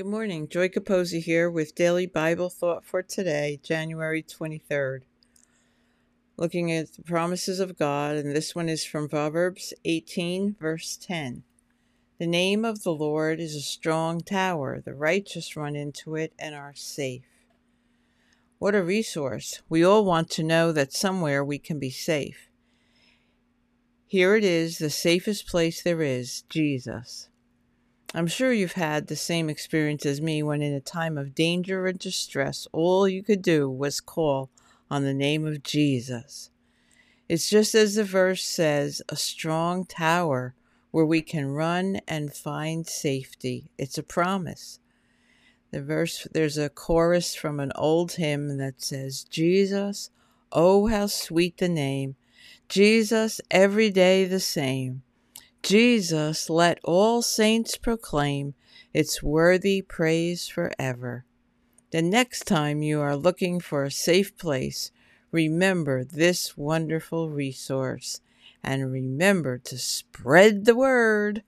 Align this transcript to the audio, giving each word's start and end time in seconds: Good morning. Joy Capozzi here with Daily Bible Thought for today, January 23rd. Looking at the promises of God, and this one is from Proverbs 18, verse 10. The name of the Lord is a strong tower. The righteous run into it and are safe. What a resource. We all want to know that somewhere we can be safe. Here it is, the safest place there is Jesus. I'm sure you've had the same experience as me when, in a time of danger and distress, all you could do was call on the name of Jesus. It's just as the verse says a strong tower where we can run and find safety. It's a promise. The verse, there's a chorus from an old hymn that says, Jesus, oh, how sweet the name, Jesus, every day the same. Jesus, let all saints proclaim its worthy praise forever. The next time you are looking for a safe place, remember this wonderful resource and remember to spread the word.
Good 0.00 0.06
morning. 0.06 0.48
Joy 0.48 0.70
Capozzi 0.70 1.20
here 1.22 1.50
with 1.50 1.74
Daily 1.74 2.06
Bible 2.06 2.48
Thought 2.48 2.86
for 2.86 3.02
today, 3.02 3.60
January 3.62 4.22
23rd. 4.22 5.00
Looking 6.38 6.72
at 6.72 6.94
the 6.94 7.02
promises 7.02 7.60
of 7.60 7.78
God, 7.78 8.16
and 8.16 8.34
this 8.34 8.54
one 8.54 8.70
is 8.70 8.82
from 8.82 9.10
Proverbs 9.10 9.74
18, 9.84 10.56
verse 10.58 10.96
10. 10.96 11.42
The 12.18 12.26
name 12.26 12.64
of 12.64 12.82
the 12.82 12.94
Lord 12.94 13.40
is 13.40 13.54
a 13.54 13.60
strong 13.60 14.22
tower. 14.22 14.80
The 14.82 14.94
righteous 14.94 15.54
run 15.54 15.76
into 15.76 16.16
it 16.16 16.32
and 16.38 16.54
are 16.54 16.72
safe. 16.74 17.26
What 18.58 18.74
a 18.74 18.82
resource. 18.82 19.60
We 19.68 19.84
all 19.84 20.06
want 20.06 20.30
to 20.30 20.42
know 20.42 20.72
that 20.72 20.94
somewhere 20.94 21.44
we 21.44 21.58
can 21.58 21.78
be 21.78 21.90
safe. 21.90 22.48
Here 24.06 24.34
it 24.34 24.44
is, 24.44 24.78
the 24.78 24.88
safest 24.88 25.46
place 25.46 25.82
there 25.82 26.00
is 26.00 26.40
Jesus. 26.48 27.29
I'm 28.12 28.26
sure 28.26 28.52
you've 28.52 28.72
had 28.72 29.06
the 29.06 29.14
same 29.14 29.48
experience 29.48 30.04
as 30.04 30.20
me 30.20 30.42
when, 30.42 30.62
in 30.62 30.72
a 30.72 30.80
time 30.80 31.16
of 31.16 31.34
danger 31.34 31.86
and 31.86 31.98
distress, 31.98 32.66
all 32.72 33.08
you 33.08 33.22
could 33.22 33.40
do 33.40 33.70
was 33.70 34.00
call 34.00 34.50
on 34.90 35.04
the 35.04 35.14
name 35.14 35.46
of 35.46 35.62
Jesus. 35.62 36.50
It's 37.28 37.48
just 37.48 37.72
as 37.76 37.94
the 37.94 38.02
verse 38.02 38.42
says 38.42 39.00
a 39.08 39.14
strong 39.14 39.84
tower 39.84 40.54
where 40.90 41.06
we 41.06 41.22
can 41.22 41.52
run 41.52 42.00
and 42.08 42.34
find 42.34 42.84
safety. 42.84 43.70
It's 43.78 43.96
a 43.96 44.02
promise. 44.02 44.80
The 45.70 45.80
verse, 45.80 46.26
there's 46.32 46.58
a 46.58 46.68
chorus 46.68 47.36
from 47.36 47.60
an 47.60 47.70
old 47.76 48.12
hymn 48.12 48.58
that 48.58 48.82
says, 48.82 49.22
Jesus, 49.22 50.10
oh, 50.50 50.88
how 50.88 51.06
sweet 51.06 51.58
the 51.58 51.68
name, 51.68 52.16
Jesus, 52.68 53.40
every 53.52 53.90
day 53.90 54.24
the 54.24 54.40
same. 54.40 55.02
Jesus, 55.62 56.48
let 56.48 56.78
all 56.84 57.22
saints 57.22 57.76
proclaim 57.76 58.54
its 58.94 59.22
worthy 59.22 59.82
praise 59.82 60.48
forever. 60.48 61.24
The 61.90 62.02
next 62.02 62.46
time 62.46 62.82
you 62.82 63.00
are 63.00 63.16
looking 63.16 63.60
for 63.60 63.84
a 63.84 63.90
safe 63.90 64.36
place, 64.36 64.90
remember 65.30 66.04
this 66.04 66.56
wonderful 66.56 67.30
resource 67.30 68.20
and 68.62 68.90
remember 68.90 69.58
to 69.58 69.78
spread 69.78 70.64
the 70.64 70.76
word. 70.76 71.42